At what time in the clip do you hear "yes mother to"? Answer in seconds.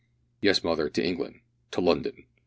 0.41-1.05